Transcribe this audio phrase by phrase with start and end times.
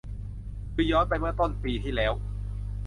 [0.73, 2.13] คือย้อนไปเมื่อต้นปีที่แล้ว